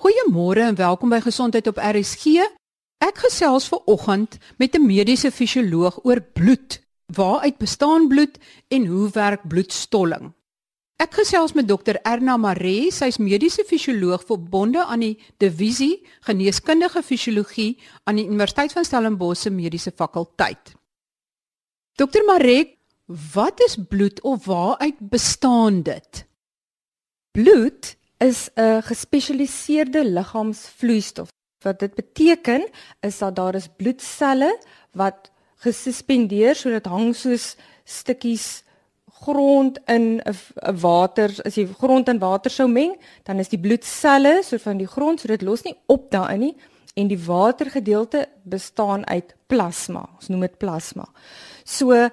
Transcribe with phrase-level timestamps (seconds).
[0.00, 2.40] Goeiemôre en welkom by Gesondheid op RSG.
[3.04, 6.80] Ek gesels ver oggend met 'n mediese fisioloog oor bloed.
[7.12, 10.32] Waaruit bestaan bloed en hoe werk bloedstolling?
[10.96, 17.78] Ek gesels met dokter Erna Maree, sy's mediese fisioloog verbonde aan die divisie geneeskundige fisiologie
[18.04, 20.74] aan die Universiteit van Stellenbosch se mediese fakulteit.
[21.94, 22.78] Dokter Maree,
[23.34, 26.26] wat is bloed of waaruit bestaan dit?
[27.30, 31.28] Bloed is 'n gespesialiseerde liggaamsvloeistof.
[31.64, 32.68] Wat dit beteken
[33.00, 34.58] is dat daar is bloedselle
[34.92, 38.62] wat gesuspendeer sodat hang soos stukkies
[39.20, 44.42] grond in 'n water as jy grond en water sou meng, dan is die bloedselle
[44.42, 46.56] so van die grond, so dit los nie op daarin nie
[46.94, 50.08] en die watergedeelte bestaan uit plasma.
[50.16, 51.08] Ons noem dit plasma.
[51.64, 52.08] So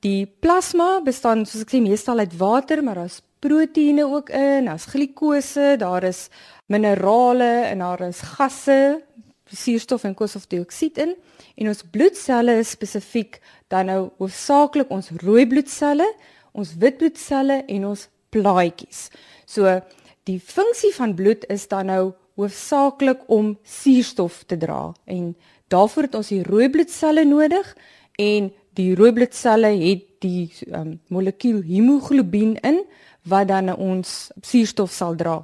[0.00, 4.88] die plasma bestaan soos ek sê meestal uit water, maar daar's proteïene ook in, daar's
[4.90, 6.26] glikose, daar is
[6.66, 9.02] minerale en daar is gasse,
[9.46, 11.14] suurstof en koolstofdioksied in.
[11.56, 13.38] En ons bloedselle is spesifiek
[13.72, 16.06] dan nou hoofsaaklik ons rooi bloedselle,
[16.56, 19.08] ons wit bloedselle en ons plaatjies.
[19.46, 19.78] So
[20.26, 22.04] die funksie van bloed is dan nou
[22.36, 25.30] hoofsaaklik om suurstof te dra en
[25.72, 27.70] daarvoor het ons die rooi bloedselle nodig
[28.20, 32.82] en die rooi bloedselle het die um, molekuul hemoglobien in
[33.26, 35.40] wat dan ons suurstof sal dra.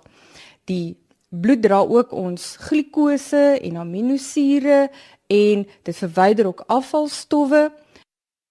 [0.70, 0.96] Die
[1.28, 4.90] bloed dra ook ons glikose en aminosure
[5.32, 7.70] en dit verwyder ook afvalstowwe.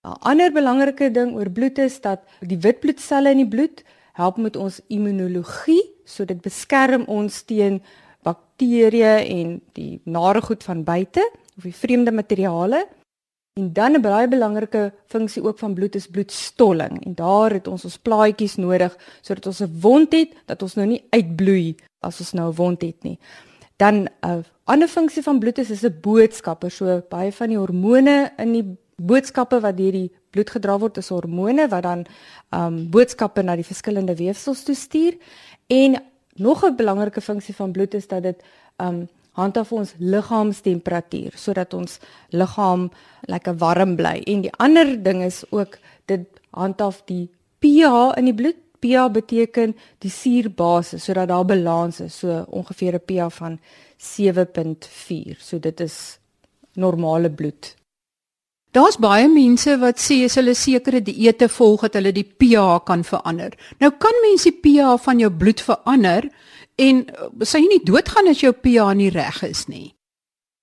[0.03, 4.37] 'n Ander belangrike ding oor bloed is dat die wit bloedselle in die bloed help
[4.37, 7.81] met ons immunologie, so dit beskerm ons teen
[8.25, 11.23] bakterieë en die nare goed van buite
[11.57, 12.87] of die vreemde materiale.
[13.59, 17.83] En dan 'n baie belangrike funksie ook van bloed is bloedstolling en daar het ons
[17.83, 22.31] ons plaatjies nodig sodat ons 'n wond het dat ons nou nie uitbloei as ons
[22.31, 23.19] nou 'n wond het nie.
[23.75, 26.71] Dan 'n ander funksie van bloed is is 'n boodskapper.
[26.71, 31.09] So baie van die hormone in die boodskappe wat deur die bloed gedra word is
[31.09, 32.05] hormone wat dan
[32.49, 35.17] um boodskappe na die verskillende weefsels toestuur.
[35.67, 36.03] En
[36.35, 38.43] nog 'n belangrike funksie van bloed is dat dit
[38.77, 39.07] um
[39.39, 41.99] handhaaf ons liggaamstemperatuur sodat ons
[42.29, 42.89] liggaam
[43.31, 44.19] lekker warm bly.
[44.27, 45.77] En die ander ding is ook
[46.11, 48.59] dit handhaaf die pH in die bloed.
[48.81, 53.59] pH beteken die suurbasis sodat daar balans is, so ongeveer 'n pH van
[53.97, 55.37] 7.4.
[55.39, 56.17] So dit is
[56.73, 57.75] normale bloed.
[58.71, 63.03] Daar's baie mense wat sê as hulle sekere dieete volg dat hulle die pH kan
[63.03, 63.51] verander.
[63.83, 66.29] Nou kan mense die pH van jou bloed verander
[66.81, 67.05] En
[67.45, 69.91] sal jy nie doodgaan as jou pH nie reg is nie?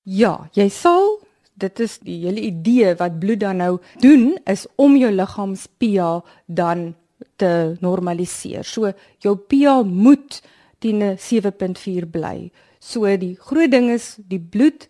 [0.02, 1.18] Ja, jy sal.
[1.58, 5.68] Dit is die hele idee wat bloed dan nou doen is om jou liggaam se
[5.78, 6.92] pH dan
[7.38, 8.64] te normaliseer.
[8.66, 8.92] So
[9.22, 10.40] jou pH moet
[10.82, 12.50] teen 7.4 bly.
[12.78, 14.86] So die groot ding is die bloed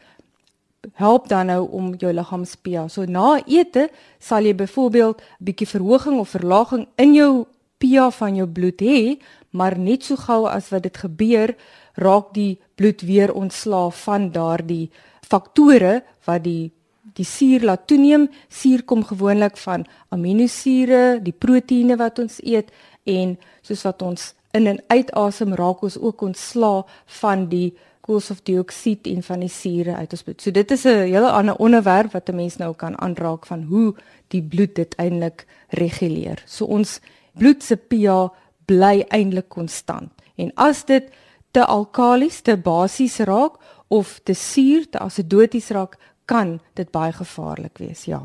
[1.01, 2.89] help dan nou om jou liggaam se pH.
[2.93, 3.89] So na ete
[4.21, 7.47] sal jy byvoorbeeld 'n bietjie verhoging of verlaging in jou
[7.79, 9.19] pH van jou bloed hê,
[9.51, 11.55] maar net so gou as wat dit gebeur,
[11.95, 14.91] raak die bloed weer ontslaaf van daardie
[15.29, 16.73] faktore wat die
[17.19, 18.29] die suur laat toeneem.
[18.49, 22.71] Suur kom gewoonlik van aminosure, die proteïene wat ons eet
[23.09, 23.37] en
[23.67, 27.73] soos wat ons in en uitasem raak ons ook ontslaaf van die
[28.09, 30.41] koolstofdioksied en van die sure uit ons bloed.
[30.41, 33.95] So dit is 'n hele ander onderwerp wat 'n mens nou kan aanraak van hoe
[34.29, 36.43] die bloed dit eintlik reguleer.
[36.47, 37.01] So ons
[37.35, 38.31] bloed se pH
[38.69, 40.13] bly eintlik konstant.
[40.37, 41.09] En as dit
[41.57, 43.57] te alkalies, te basies raak
[43.89, 45.97] of te suur, te asidoties raak,
[46.29, 48.21] kan dit baie gevaarlik wees, ja.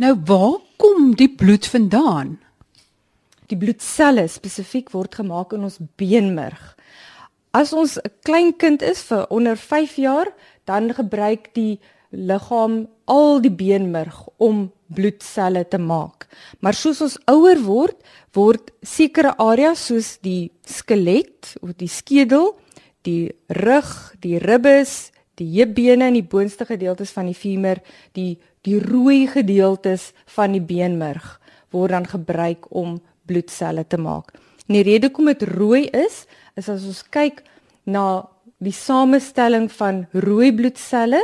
[0.00, 2.38] Nou waar kom die bloed vandaan?
[3.48, 6.76] Die bloedselle spesifiek word gemaak in ons beenmerg.
[7.52, 10.28] As ons 'n klein kind is vir onder 5 jaar,
[10.64, 16.26] dan gebruik die liggaam al die beenmerg om bloedselle te maak.
[16.60, 17.96] Maar soos ons ouer word,
[18.34, 22.54] word sekere areas soos die skelet of die skedel,
[23.06, 23.30] die
[23.62, 27.80] rug, die ribbes, die heupbene en die boonste gedeeltes van die femur,
[28.18, 28.36] die
[28.66, 31.38] die rooi gedeeltes van die beenmerg
[31.72, 34.34] word dan gebruik om bloedselle te maak.
[34.68, 36.26] En die rede hoekom dit rooi is,
[36.60, 37.40] is as ons kyk
[37.88, 38.26] na
[38.60, 41.22] die samestelling van rooi bloedselle,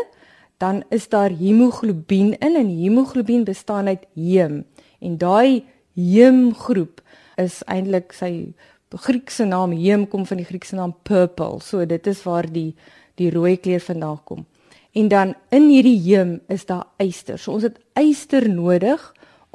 [0.63, 4.65] dan is daar hemoglobien in en hemoglobien bestaan uit heem.
[4.99, 5.65] En daai
[5.95, 7.01] heemgroep
[7.37, 8.55] is eintlik sy
[8.97, 11.61] Griekse naam heem kom van die Griekse naam purple.
[11.61, 12.75] So dit is waar die
[13.17, 14.45] die rooi kleur vandaan kom.
[14.93, 19.03] En dan in hierdie heem is daar yster so ons het yster nodig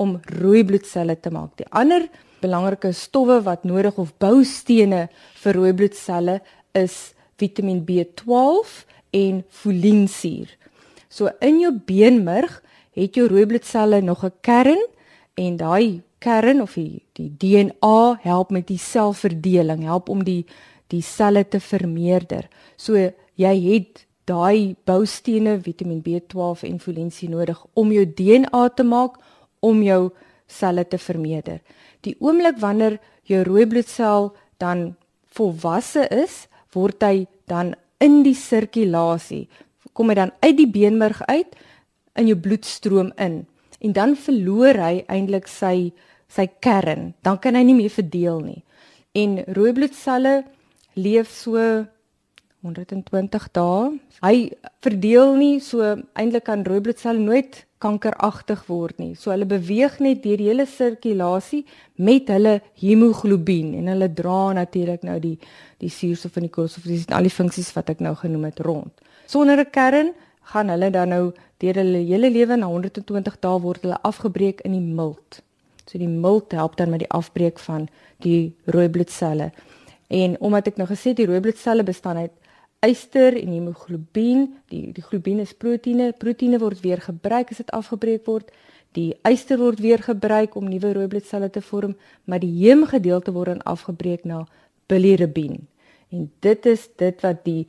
[0.02, 1.56] om rooi bloedselle te maak.
[1.58, 2.08] Die ander
[2.42, 5.08] belangrike stowwe wat nodig of boustene
[5.44, 6.40] vir rooi bloedselle
[6.78, 8.82] is Vitamiin B12
[9.18, 10.50] en foliensuur.
[11.12, 12.62] So in jou beenmerg
[12.96, 14.80] het jou rooi bloedselle nog 'n kern
[15.36, 20.46] en daai kern of die, die DNA help met die selverdeling, help om die
[20.88, 22.50] die selle te vermeerder.
[22.76, 22.96] So
[23.36, 29.18] jy het daai boustene Vitamiin B12 en foliensuur nodig om jou DNA te maak
[29.60, 30.12] om jou
[30.48, 31.62] selle te vermeerder.
[32.02, 34.96] Die oomblik wanneer jou rooi bloedsel dan
[35.32, 39.48] volwasse is, word hy dan in die sirkulasie
[39.94, 41.56] kom hy dan uit die beenmerg uit
[42.20, 43.46] in jou bloedstroom in.
[43.82, 45.92] En dan verloor hy eintlik sy
[46.32, 47.12] sy kern.
[47.26, 48.62] Dan kan hy nie meer verdeel nie.
[49.18, 50.46] En rooi bloedselle
[50.96, 51.60] leef so
[52.62, 53.90] 120 dae.
[54.22, 54.36] Hy
[54.86, 55.84] verdeel nie so
[56.14, 59.16] eintlik kan rooi bloedselle nooit kankeragtig word nie.
[59.18, 61.64] So hulle beweeg net deur die hele sirkulasie
[61.98, 65.38] met hulle hemoglobien en hulle dra natuurlik nou die
[65.82, 68.94] die suurstof en die koolstof, dis al die funksies wat ek nou genoem het rond.
[69.26, 70.14] Sonder 'n kern
[70.54, 74.72] gaan hulle dan nou deur hulle hele lewe na 120 dae word hulle afgebreek in
[74.78, 75.42] die milt.
[75.86, 77.88] So die milt help dan met die afbreek van
[78.20, 79.52] die rooi bloedselle.
[80.08, 82.32] En omdat ek nou gesê die rooi bloedselle bestaan uit
[82.82, 88.26] yster en hemoglobien, die die globien is proteïene, proteïene word weer gebruik as dit afgebreek
[88.26, 88.50] word.
[88.98, 91.94] Die yster word weer gebruik om nuwe rooi bloedselle te vorm,
[92.26, 94.44] maar die heemgedeelte word dan afgebreek na
[94.92, 95.68] bilirubin.
[96.12, 97.68] En dit is dit wat die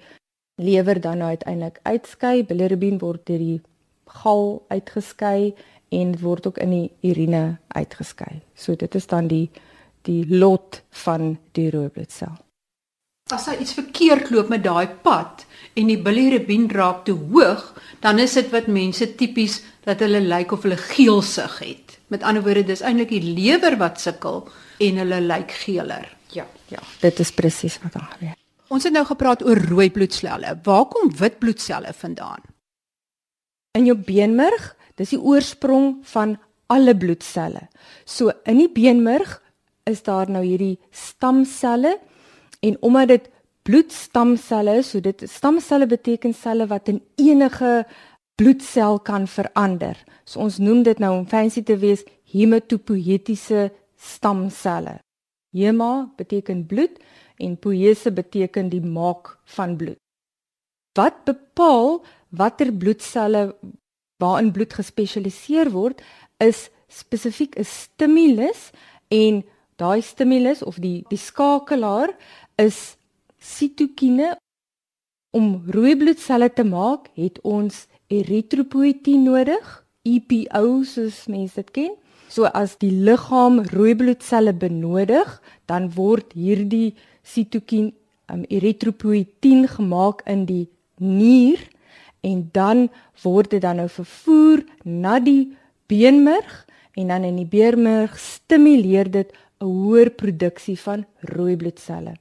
[0.59, 2.43] lewer dan nou uiteindelik uitskei.
[2.49, 3.61] Bilirubin word deur die
[4.23, 5.53] gal uitgeskei
[5.93, 8.41] en word ook in die urine uitgeskei.
[8.55, 9.51] So dit is dan die
[10.03, 12.35] die lot van die rooi bloedsel
[13.33, 15.47] as daar iets verkeerd loop met daai pad
[15.79, 17.63] en die bilirubin raak te hoog,
[18.05, 21.97] dan is dit wat mense tipies dat hulle lyk of hulle geelsig het.
[22.13, 24.45] Met ander woorde, dis eintlik die lewer wat sukkel
[24.85, 26.07] en hulle lyk geeler.
[26.37, 28.37] Ja, ja, dit is presies wat daar gebeur.
[28.73, 30.55] Ons het nou gepraat oor rooi bloedselle.
[30.65, 32.41] Waar kom wit bloedselle vandaan?
[33.77, 36.39] In jou beenmerg, dis die oorsprong van
[36.73, 37.67] alle bloedselle.
[38.05, 39.39] So in die beenmerg
[39.89, 41.99] is daar nou hierdie stamselle
[42.63, 43.29] En omdat dit
[43.63, 47.85] bloedstamselle is, so dit stamselle beteken selle wat in enige
[48.35, 49.99] bloedsel kan verander.
[50.25, 54.99] So ons noem dit nou om fancy te wees hematopoietiese stamselle.
[55.53, 56.97] Hema beteken bloed
[57.43, 60.01] en poiese beteken die maak van bloed.
[60.97, 63.53] Wat bepaal watter bloedselle
[64.23, 66.03] waarin bloed gespesialiseer word
[66.39, 68.71] is spesifiek 'n stimulus
[69.09, 69.43] en
[69.77, 72.13] daai stimulus of die die skakelaar
[72.57, 72.97] is
[73.39, 74.37] sitokine
[75.33, 79.65] om rooi bloedselle te maak, het ons eritropoietin nodig,
[80.05, 81.93] EPO soos mense dit ken.
[82.33, 85.29] So as die liggaam rooi bloedselle benodig,
[85.69, 87.93] dan word hierdie sitokin
[88.33, 90.67] um, eritropoietin gemaak in die
[91.01, 91.61] nier
[92.23, 92.89] en dan
[93.23, 95.53] word dit dan nou vervoer na die
[95.91, 96.63] beenmerg
[96.97, 102.15] en dan in die beenmerg stimuleer dit 'n hoër produksie van rooi bloedselle.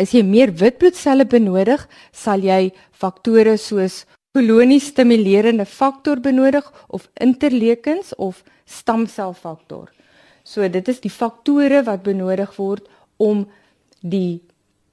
[0.00, 1.82] As jy meer wit bloedselle benodig,
[2.12, 9.90] sal jy faktore soos koloniestimulerende faktor benodig of interleukens of stamselfaktor.
[10.44, 12.86] So dit is die faktore wat benodig word
[13.20, 13.44] om
[14.00, 14.40] die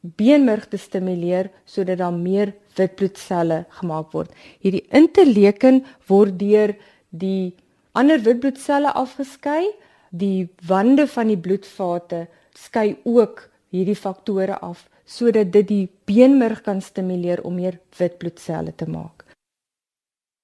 [0.01, 4.33] beenmerg te stimuleer sodat daar meer wit bloedselle gemaak word.
[4.59, 6.75] Hierdie interleuken word deur
[7.15, 7.53] die
[7.95, 9.69] ander wit bloedselle afgeskei.
[10.11, 12.25] Die wande van die bloedvate
[12.57, 18.73] skei ook hierdie faktore af sodat dit die beenmerg kan stimuleer om meer wit bloedselle
[18.75, 19.23] te maak.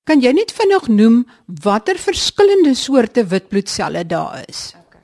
[0.08, 1.22] Kan jy net vinnig noem
[1.64, 4.74] watter verskillende soorte wit bloedselle daar is?
[4.88, 5.04] Okay.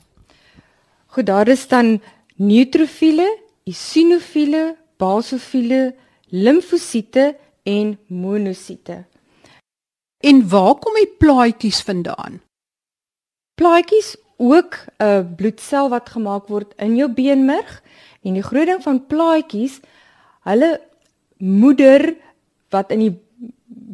[1.15, 1.99] Goed, daar is dan
[2.39, 3.27] neutrofiele,
[3.67, 5.93] eosinofiele, basofiele,
[6.31, 9.05] limfosiete en monosiete.
[10.19, 12.41] En waar kom die plaatjies vandaan?
[13.55, 17.81] Plaatjies ook 'n bloedsel wat gemaak word in jou beenmerg
[18.21, 19.79] En die groot ding van plaatjies,
[20.47, 20.77] hulle
[21.39, 22.11] moeder
[22.73, 23.15] wat in die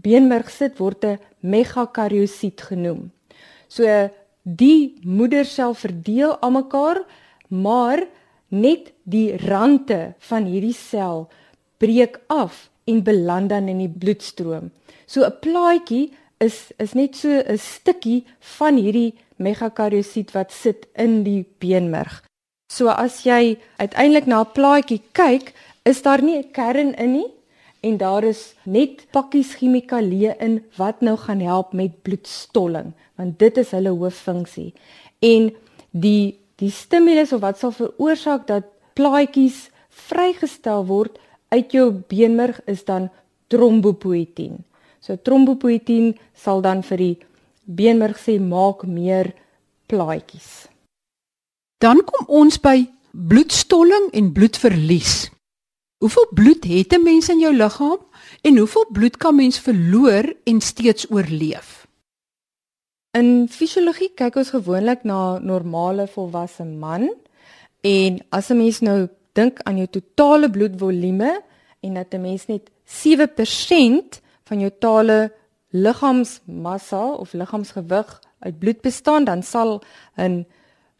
[0.06, 3.12] beenmerg sit word 'n megakariosiet genoem.
[3.68, 3.86] So
[4.44, 7.04] die moedersel verdeel almekaar,
[7.48, 8.08] maar
[8.50, 11.30] net die rande van hierdie sel
[11.78, 14.72] breek af en beland dan in die bloedstroom.
[15.06, 21.24] So 'n plaatjie is is net so 'n stukkie van hierdie megakariosiet wat sit in
[21.24, 22.24] die beenmerg.
[22.72, 27.32] So as jy uiteindelik na 'n plaatjie kyk, is daar nie 'n kern in nie
[27.82, 33.58] en daar is net pakkies chemikalieë in wat nou gaan help met bloedstolling, want dit
[33.58, 34.74] is hulle hooffunksie.
[35.20, 35.54] En
[35.92, 38.64] die die stimulus of wat sal veroorsaak dat
[38.94, 41.20] plaatjies vrygestel word
[41.52, 43.10] uit jou beenmerg is dan
[43.48, 44.64] trombopoetin.
[45.00, 47.18] So trombopoetin sal dan vir die
[47.66, 49.34] beenmerg sê maak meer
[49.90, 50.68] plaatjies.
[51.82, 55.30] Dan kom ons by bloedstolling en bloedverlies.
[56.04, 58.00] Hoeveel bloed het 'n mens in jou liggaam
[58.42, 61.88] en hoeveel bloed kan mens verloor en steeds oorleef?
[63.16, 67.10] In fisiologie kyk ons gewoonlik na normale volwasse man
[67.82, 71.42] en as 'n mens nou dink aan jou totale bloedvolume
[71.80, 75.32] en dat 'n mens net 7% van jou totale
[75.76, 79.82] liggaamsmassa of liggaamsgewig uit bloed bestaan, dan sal
[80.18, 80.46] 'n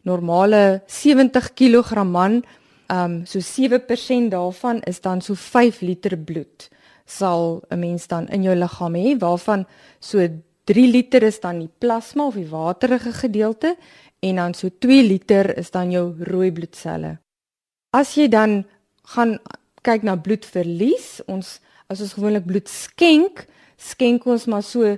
[0.02, 2.44] normale 70 kg man,
[2.88, 6.68] um so 7% daarvan is dan so 5 liter bloed
[7.06, 9.66] sal 'n mens dan in jou liggaam hê waarvan
[10.00, 10.18] so
[10.64, 13.76] 3 liter is dan die plasma of die waterige gedeelte
[14.20, 17.18] en dan so 2 liter is dan jou rooi bloedselle.
[17.90, 18.64] As jy dan
[19.02, 19.38] gaan
[19.82, 24.96] kyk na bloedverlies, ons as ons gewoonlik bloed skenk, skenk ons maar so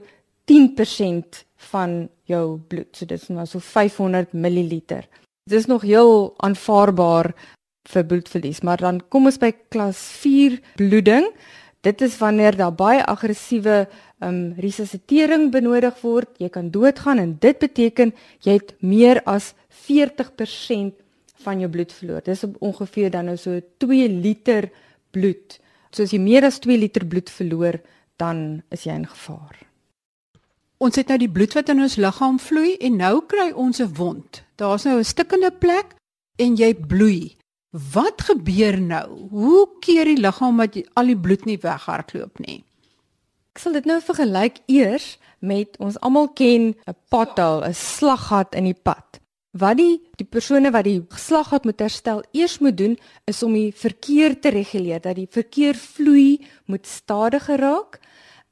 [0.49, 2.91] 10% van jou bloed.
[2.97, 4.81] So dit is maar so 500 ml.
[5.49, 7.33] Dit is nog heel aanvaarbaar
[7.89, 11.29] vir bloedverlies, maar dan kom ons by klas 4 bloeding.
[11.87, 13.87] Dit is wanneer daar baie aggressiewe
[14.21, 16.35] um resusitering benodig word.
[16.43, 18.13] Jy kan doodgaan en dit beteken
[18.45, 19.53] jy het meer as
[19.87, 20.97] 40%
[21.45, 22.25] van jou bloed verloor.
[22.27, 24.69] Dis ongeveer dan nou so 2 liter
[25.15, 25.61] bloed.
[25.95, 27.79] So as jy meer as 2 liter bloed verloor,
[28.19, 29.57] dan is jy in gevaar.
[30.79, 33.95] Ons het nou die bloed wat in ons liggaam vloei en nou kry ons 'n
[33.95, 34.43] wond.
[34.57, 35.95] Daar's nou 'n stikkende plek
[36.37, 37.37] en jy bloei.
[37.71, 39.29] Wat gebeur nou?
[39.31, 42.65] Hoe keer die liggaam dat al die bloed nie weghardloop nie?
[43.53, 48.65] Ek sal dit nou vergelyk eers met ons almal ken 'n pothole, 'n slaggat in
[48.65, 49.21] die pad.
[49.53, 53.73] Wat die die persone wat die slaggat moet herstel eers moet doen is om die
[53.73, 58.01] verkeer te reguleer dat die verkeer vloei moet stadiger raak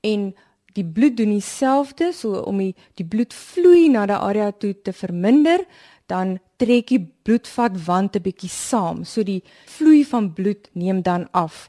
[0.06, 0.30] en
[0.76, 5.64] die bloed doen dieselfde so om die die bloedvloei na die area toe te verminder
[6.06, 9.04] dan trek die bloedvat wand 'n bietjie saam.
[9.04, 11.68] So die vloei van bloed neem dan af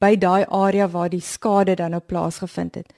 [0.00, 2.92] by daai area waar die skade dan nou plaasgevind het.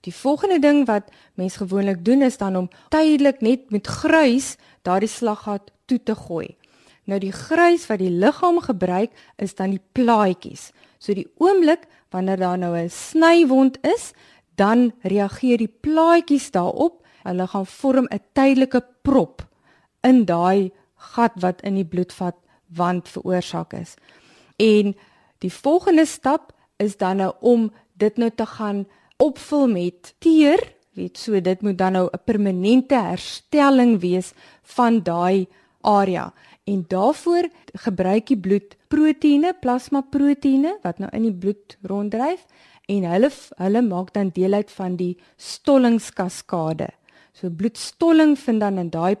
[0.00, 5.08] Die volgende ding wat mense gewoonlik doen is dan om tydelik net met gruis daardie
[5.08, 6.56] slaggat toe te gooi.
[7.04, 10.72] Nou die gruis wat die liggaam gebruik is dan die plaatjies.
[10.98, 14.12] So die oomblik wanneer daar nou 'n snywond is
[14.54, 17.02] dan reageer die plaatjies daarop.
[17.22, 19.42] Hulle gaan vorm 'n tydelike prop
[20.02, 23.94] in daai gat wat in die bloedvat wand veroorsaak is.
[24.56, 24.96] En
[25.38, 31.18] die volgende stap is dan nou om dit nou te gaan opvul met teer, weet
[31.18, 35.46] so dit moet dan nou 'n permanente herstelling wees van daai
[35.80, 36.32] area.
[36.64, 37.48] En daarvoor
[37.84, 42.46] gebruik die bloed proteïene, plasma proteïene wat nou in die bloed ronddryf
[42.88, 43.30] en hulle
[43.60, 46.88] hulle maak dan deel uit van die stollingskaskade.
[47.32, 49.16] So bloedstolling vind dan in daai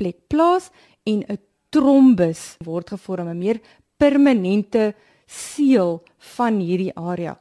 [0.00, 0.70] plek plaas
[1.06, 1.38] en 'n
[1.70, 3.60] trombus word gevorm, 'n meer
[3.96, 4.94] permanente
[5.26, 6.02] seël
[6.36, 7.38] van hierdie area.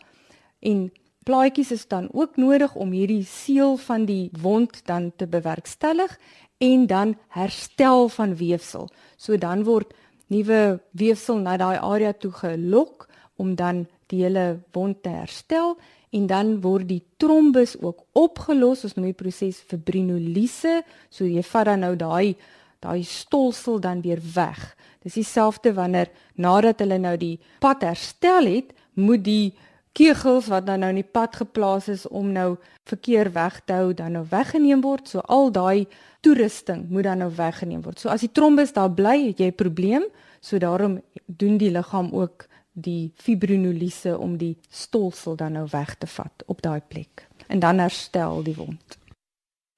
[0.59, 0.91] En
[1.23, 6.17] plaatjies is dan ook nodig om hierdie seël van die wond dan te bewerkstellig
[6.59, 8.89] en dan herstel van weefsel.
[9.17, 9.93] So dan word
[10.27, 13.07] nuwe weefsel na daai area toe gelok
[13.39, 15.77] om dan die hele wond te herstel
[16.15, 18.83] en dan word die trombus ook opgelos.
[18.83, 20.81] Ons noem die proses fibrinolise.
[21.09, 22.35] So jy vat dan nou daai
[22.79, 24.59] daai stolsel dan weer weg.
[25.03, 26.07] Dis dieselfde wanneer
[26.39, 29.53] nadat hulle nou die pad herstel het moet die
[29.91, 32.57] kegels wat dan nou in die pad geplaas is om nou
[32.89, 35.07] verkeer weg te hou dan nou weggeneem word.
[35.07, 35.87] So al daai
[36.21, 37.99] toerusting moet dan nou weggeneem word.
[37.99, 40.03] So as die trombus daar bly het jy 'n probleem.
[40.41, 46.07] So daarom doen die liggaam ook die fibrinolise om die stolsel dan nou weg te
[46.07, 47.27] vat op daai plek.
[47.47, 48.97] En dan herstel die wond.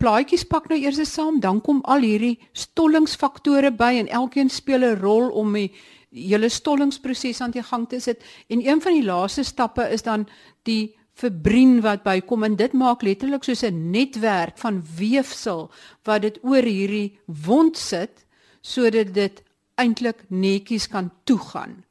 [0.01, 4.99] Plaatjies pak nou eers saam, dan kom al hierdie stollingsfaktore by en elkeen speel 'n
[4.99, 5.71] rol om die
[6.11, 8.23] hele stollingsproses aan die gang te sit.
[8.47, 10.27] En een van die laaste stappe is dan
[10.67, 12.43] die fibrin wat bykom.
[12.43, 15.71] En dit maak letterlik soos 'n netwerk van weefsel
[16.03, 18.25] wat dit oor hierdie wond sit
[18.61, 19.43] sodat dit
[19.75, 21.83] eintlik netjies kan toegaan.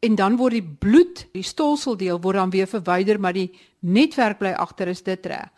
[0.00, 3.50] En dan word die bloed, die stolseldeel word dan weer verwyder, maar die
[3.80, 5.48] netwerk bly agter is dit reg.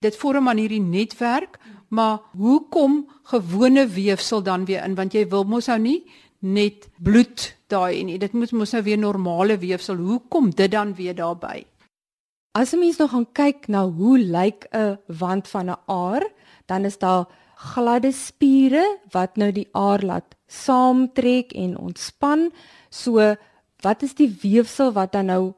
[0.00, 4.94] Dit vorm aan hierdie netwerk, maar hoekom gewone weefsel dan weer in?
[4.94, 6.00] Want jy wil mos nou nie
[6.44, 9.96] net bloed daai en dit moet mos nou weer normale weefsel.
[9.96, 11.64] Hoekom dit dan weer daarbey?
[12.54, 16.22] As 'n mens nog gaan kyk na hoe lyk 'n wand van 'n aar,
[16.66, 17.26] dan is daar
[17.56, 22.50] gladde spiere wat nou die aar laat saamtrek en ontspan.
[22.90, 23.36] So
[23.80, 25.52] wat is die weefsel wat dan nou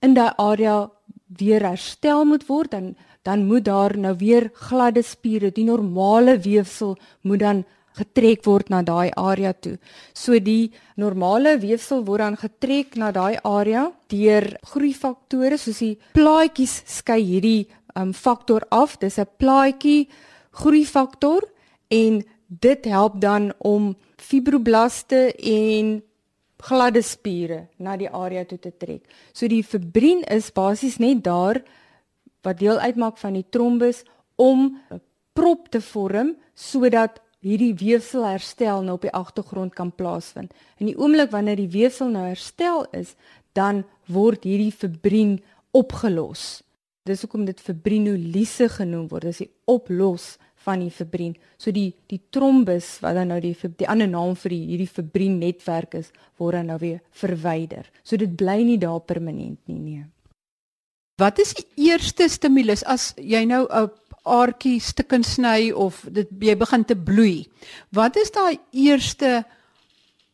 [0.00, 0.90] in daai area
[1.26, 6.96] weer herstel moet word dan dan moet daar nou weer gladde spiere, die normale weefsel
[7.20, 7.64] moet dan
[7.98, 9.78] getrek word na daai area toe.
[10.14, 16.82] So die normale weefsel word dan getrek na daai area deur groeifaktore soos die plaatjies
[16.86, 18.98] skei hierdie um, faktor af.
[18.98, 20.08] Dis 'n plaatjie
[20.52, 21.42] groeifaktor
[21.90, 26.02] en dit help dan om fibroblaste en
[26.62, 29.02] gladde spiere na die area toe te trek.
[29.32, 31.62] So die fibrien is basies net daar
[32.42, 34.04] wat deel uitmaak van die trombus
[34.36, 35.00] om 'n
[35.32, 40.52] prop te vorm sodat hierdie weefsel herstel nou op die agtergrond kan plaasvind.
[40.78, 43.16] In die oomblik wanneer die weefsel nou herstel is,
[43.58, 45.40] dan word hierdie fibrien
[45.74, 46.62] opgelos.
[47.08, 49.26] Dis hoekom dit fibrinolise genoem word.
[49.26, 51.34] Dis die oplos van die fibrien.
[51.58, 55.40] So die die trombus wat dan nou die die ander naam vir die hierdie fibrien
[55.40, 57.88] netwerk is, word dan nou weer verwyder.
[58.06, 60.04] So dit bly nie daar permanent nie, nee.
[61.20, 63.90] Wat is die eerste stimulus as jy nou 'n
[64.22, 67.48] aardjie stukken sny of dit jy begin te bloei.
[67.90, 69.42] Wat is daai eerste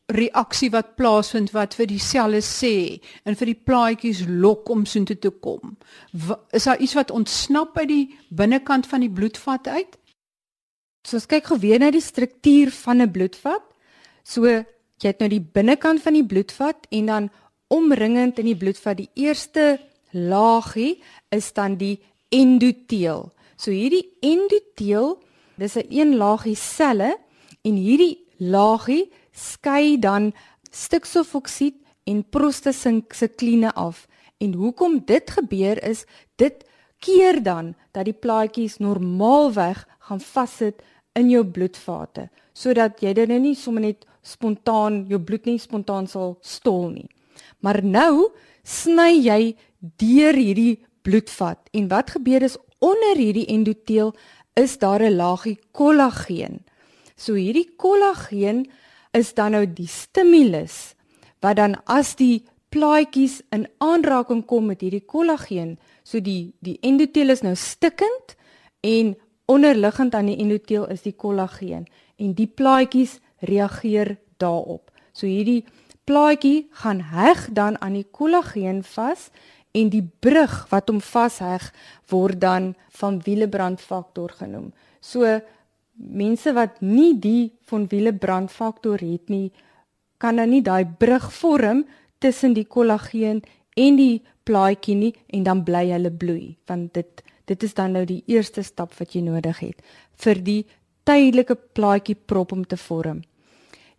[0.08, 5.18] reaksie wat plaasvind wat vir die selle sê en vir die plaatjies lok om soontoe
[5.20, 5.76] te kom?
[6.52, 9.98] Is daar iets wat ontsnap uit die binnekant van die bloedvat uit?
[11.04, 13.64] So as kyk gou weer na die struktuur van 'n bloedvat.
[14.24, 14.64] So jy
[15.08, 17.30] het nou die binnekant van die bloedvat en dan
[17.68, 19.78] omringend in die bloedvat die eerste
[20.12, 23.32] laagie is dan die endoteel.
[23.58, 25.18] So hierdie endoteel,
[25.58, 27.18] dis 'n een laagie selle
[27.62, 30.32] en hierdie laagie skei dan
[30.70, 31.74] stikstofoksied
[32.06, 34.06] en prostasikline af.
[34.38, 36.04] En hoekom dit gebeur is
[36.36, 36.64] dit
[36.98, 43.38] keer dan dat die plaatjies normaalweg gaan vassit in jou bloedvate sodat jy dit nou
[43.38, 47.06] nie sommer net spontaan jou bloed nie spontaan sal stol nie.
[47.62, 48.30] Maar nou
[48.62, 54.14] sny jy deur hierdie bloedvat en wat gebeur is onder hierdie endoteel
[54.54, 56.64] is daar 'n laagie kollageen.
[57.16, 58.70] So hierdie kollageen
[59.12, 60.94] is dan nou die stimulus
[61.40, 67.30] wat dan as die plaatjies in aanraking kom met hierdie kollageen, so die die endoteel
[67.30, 68.36] is nou stikkend
[68.80, 71.86] en onderliggend aan die endoteel is die kollageen
[72.16, 74.90] en die plaatjies reageer daarop.
[75.12, 75.64] So hierdie
[76.04, 79.28] plaatjie gaan heg dan aan die kollageen vas
[79.72, 81.70] en die brug wat hom vasheg
[82.10, 84.72] word dan van Willebrand faktor genoem.
[85.00, 85.40] So
[85.94, 89.52] mense wat nie die van Willebrand faktor het nie,
[90.18, 91.84] kan dan nie daai brug vorm
[92.18, 93.42] tussen die kollageen
[93.76, 98.04] en die plaatjie nie en dan bly hulle bloei want dit dit is dan nou
[98.04, 99.84] die eerste stap wat jy nodig het
[100.24, 100.60] vir die
[101.08, 103.22] tydelike plaatjie prop om te vorm.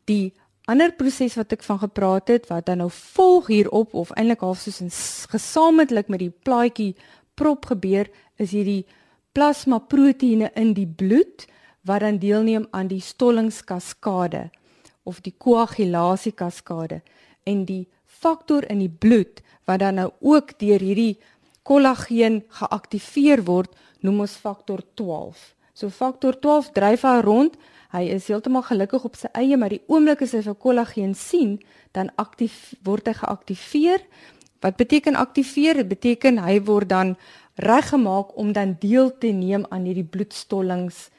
[0.05, 0.33] Die
[0.69, 4.61] ander proses wat ek van gepraat het wat dan nou volg hierop of eintlik half
[4.61, 4.93] soos 'n
[5.33, 6.95] gesamentlik met die plaatjie
[7.35, 8.85] prop gebeur is hierdie
[9.33, 11.47] plasma proteïene in die bloed
[11.81, 14.49] wat dan deelneem aan die stollingskaskade
[15.03, 17.01] of die koagulasie kaskade
[17.43, 21.17] en die faktor in die bloed wat dan nou ook deur hierdie
[21.63, 25.55] kollageen geaktiveer word noem ons faktor 12.
[25.73, 27.57] So faktor 12 dryf haar rond
[27.89, 31.59] Hy is heeltemal gelukkig op sy eie, maar die oomblik as hy vir kollageen sien,
[31.91, 34.03] dan aktief word hy geaktiveer.
[34.61, 35.81] Wat beteken aktiveer?
[35.81, 37.15] Dit beteken hy word dan
[37.55, 41.09] reggemaak om dan deel te neem aan hierdie bloedstollings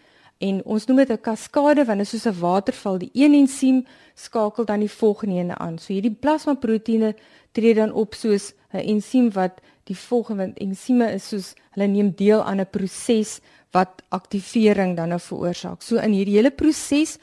[0.41, 2.99] en ons noem dit 'n kaskade want dit is soos 'n waterval.
[2.99, 5.79] Die een ensiem skakel dan die volgende ene aan.
[5.79, 7.15] So hierdie plasmaproteïene
[7.53, 12.43] tree dan op soos 'n ensiem wat die volgende ensieme is soos hulle neem deel
[12.43, 13.41] aan 'n proses
[13.75, 15.83] wat aktivering dan nou veroorsaak.
[15.83, 17.19] So in hierdie hele proses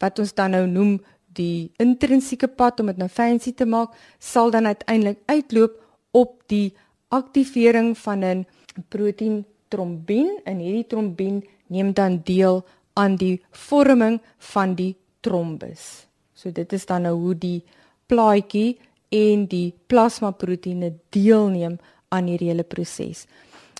[0.00, 0.98] wat ons dan nou noem
[1.36, 5.76] die intrinsieke pad om dit nou fancy te maak, sal dan uiteindelik uitloop
[6.16, 6.74] op die
[7.08, 8.46] aktivering van 'n
[8.88, 16.06] proteïen trombien en hierdie trombien neem dan deel aan die vorming van die trombus.
[16.34, 17.62] So dit is dan nou hoe die
[18.06, 18.78] plaatjie
[19.08, 21.78] en die plasmaproteïene deelneem
[22.08, 23.26] aan hierdie hele proses.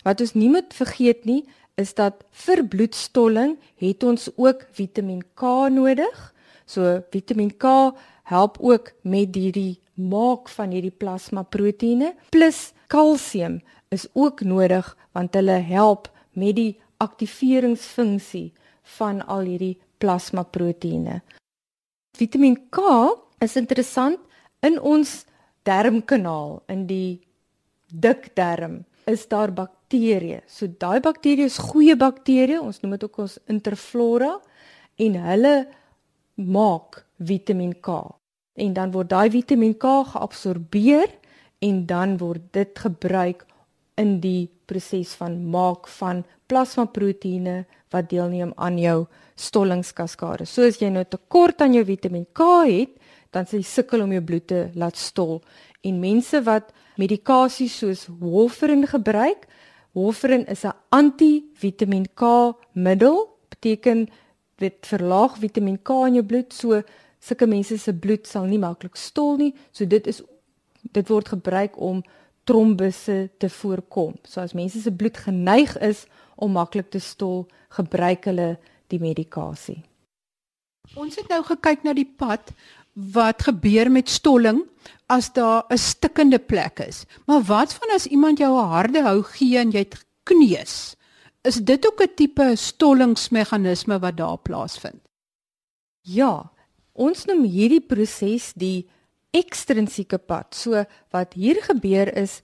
[0.03, 1.43] Wat ons nie moet vergeet nie,
[1.77, 6.33] is dat vir bloedstolling het ons ook Vitamiin K nodig.
[6.65, 7.93] So Vitamiin K
[8.27, 13.61] help ook met hierdie maak van hierdie plasmaproteïene plus kalsium
[13.93, 18.51] is ook nodig want hulle help met die aktiveringsfunksie
[18.97, 21.21] van al hierdie plasmaproteïene.
[22.17, 22.81] Vitamiin K
[23.41, 24.19] is interessant
[24.65, 25.23] in ons
[25.67, 27.19] darmkanaal in die
[27.93, 29.53] dikdarm is daar
[29.87, 30.41] bakterieë.
[30.47, 34.39] So daai bakterieë is goeie bakterieë, ons noem dit ook ons interflora
[34.99, 35.67] en hulle
[36.35, 38.15] maak Vitamiin K.
[38.57, 41.07] En dan word daai Vitamiin K geabsorbeer
[41.61, 43.45] en dan word dit gebruik
[43.97, 50.45] in die proses van maak van plasmaproteïene wat deelneem aan jou stollingskaskade.
[50.45, 52.93] So as jy nou tekort aan jou Vitamiin K het,
[53.31, 55.41] dan sal jy sukkel om jou bloed te laat stol.
[55.83, 59.47] En mense wat medikasie soos warfarin gebruik,
[59.97, 63.17] warfarin is 'n anti-Vitamiin K middel,
[63.49, 64.07] beteken
[64.55, 66.81] dit verlaag Vitamiin K in jou bloed, so
[67.19, 69.53] sulke mense se bloed sal nie maklik stol nie.
[69.71, 70.21] So dit is
[70.91, 72.03] dit word gebruik om
[72.43, 74.15] trombusse te voorkom.
[74.23, 76.05] So as mense se bloed geneig is
[76.35, 78.57] om maklik te stol, gebruik hulle
[78.87, 79.83] die medikasie.
[80.95, 82.53] Ons het nou gekyk na die pad
[82.97, 84.63] wat gebeur met stolling
[85.05, 87.05] as daar 'n stikkende plek is.
[87.25, 90.95] Maar wat van as iemand jou 'n harde hou gee en jy het gekneus?
[91.43, 95.01] Is dit ook 'n tipe stollingsmeganisme wat daar plaasvind?
[96.01, 96.51] Ja,
[96.93, 98.89] ons noem hierdie proses die
[99.31, 100.55] ekstrinsieke pad.
[100.55, 102.41] So wat hier gebeur is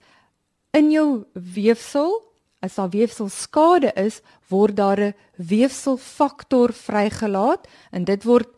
[0.70, 2.22] in jou weefsel,
[2.60, 8.48] as daar weefselskade is, word daar 'n weefselfaktor vrygelaat en dit word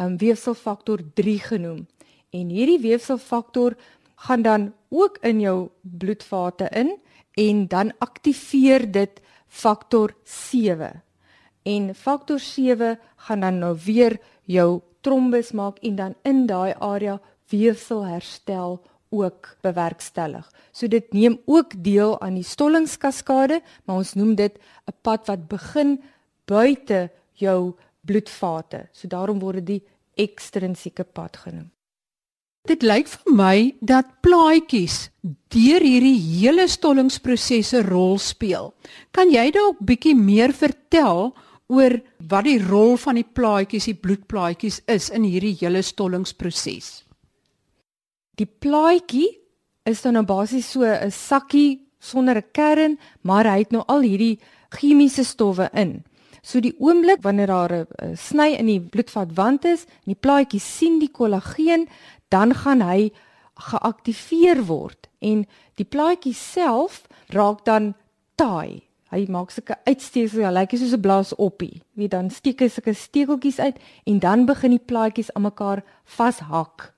[0.00, 1.86] um, weefselfaktor 3 genoem.
[2.30, 3.76] En hierdie weefselfaktor
[4.14, 6.96] gaan dan ook in jou bloedvate in
[7.34, 11.02] en dan aktiveer dit faktor 7.
[11.62, 17.20] En faktor 7 gaan dan nou weer jou trombus maak en dan in daai area
[17.48, 20.46] weefselherstel ook bewerkstellig.
[20.72, 25.48] So dit neem ook deel aan die stollingskaskade, maar ons noem dit 'n pad wat
[25.48, 26.02] begin
[26.44, 28.88] buite jou bloedvate.
[28.92, 29.82] So daarom word dit die
[30.16, 31.70] ekstrinsieke pad genoem.
[32.68, 35.08] Dit lyk vir my dat plaatjies
[35.52, 38.74] deur hierdie hele stollingsprosesse rol speel.
[39.16, 41.32] Kan jy dalk bietjie meer vertel
[41.70, 41.96] oor
[42.28, 46.90] wat die rol van die plaatjies, die bloedplaatjies is in hierdie hele stollingsproses?
[48.36, 49.30] Die plaatjie
[49.88, 54.00] is dan nou basies so 'n sakkie sonder 'n kern, maar hy het nou al
[54.00, 54.38] hierdie
[54.70, 56.04] chemiese stowwe in.
[56.42, 60.98] So die oomblik wanneer daar 'n sny in die bloedvatwand is, en die plaatjie sien
[60.98, 61.88] die kollageen,
[62.28, 63.12] dan gaan hy
[63.54, 67.94] geaktiveer word en die plaatjie self raak dan
[68.34, 68.82] taai.
[69.10, 71.82] Hy maak sulke uitsteeksels, hy lyk soos 'n blaasoppie.
[71.94, 73.76] Wie dan steek hy sulke stekeltjies uit
[74.06, 76.94] en dan begin die plaatjies aan mekaar vashak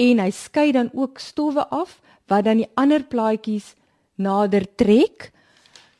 [0.00, 3.74] en hy skei dan ook stowwe af wat dan die ander plaatjies
[4.16, 5.30] nader trek.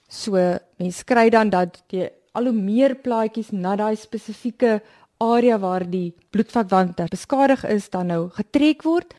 [0.08, 0.38] So
[0.78, 4.80] mense kry dan dat die al hoe meer plaatjies na daai spesifieke
[5.22, 9.14] area waar die bloedvatwand beskadig is dan nou getrek word.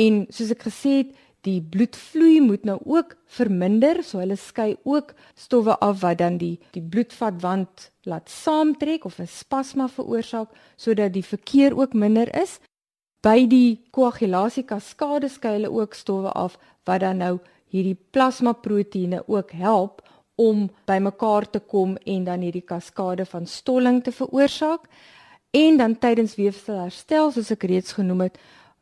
[0.00, 1.12] En soos ek gesê het,
[1.42, 6.60] die bloedvloei moet nou ook verminder, so hulle skei ook stowwe af wat dan die
[6.76, 12.60] die bloedvatwand laat saamtrek of 'n spasma veroorsaak sodat die verkeer ook minder is
[13.22, 17.38] by die koagulasie kaskade skei hulle ook stowwe af wat dan nou
[17.72, 20.02] hierdie plasmaproteïene ook help
[20.34, 24.88] om bymekaar te kom en dan hierdie kaskade van stolling te veroorsaak.
[25.50, 28.38] En dan tydens weefselherstel soos ek reeds genoem het,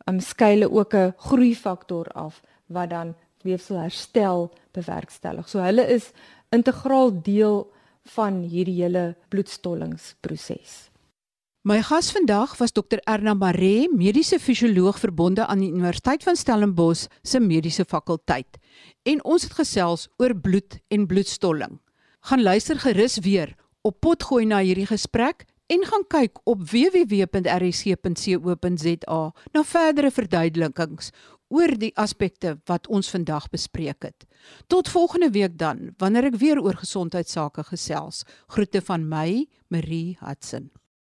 [0.06, 5.48] um, skei hulle ook 'n groeifaktor af wat dan weefselherstel bewerkstellig.
[5.48, 6.12] So hulle is
[6.50, 7.72] integraal deel
[8.14, 10.90] van hierdie hele bloedstollingsproses.
[11.62, 17.06] My gas vandag was Dr Erna Maree, mediese fisioloog verbonde aan die Universiteit van Stellenbosch
[17.22, 18.59] se mediese fakulteit.
[19.02, 21.80] En ons het gesels oor bloed en bloedstolling.
[22.20, 28.00] Gaan luister gerus weer op potgooi na hierdie gesprek en gaan kyk op www.rsc.co.za
[29.54, 31.10] na verdere verduidelikings
[31.50, 34.26] oor die aspekte wat ons vandag bespreek het.
[34.70, 38.24] Tot volgende week dan, wanneer ek weer oor gesondheidsake gesels.
[38.54, 40.70] Groete van my, Marie Hudson.